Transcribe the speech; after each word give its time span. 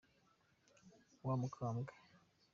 Wa 1.25 1.33
mukambwe 1.41 1.91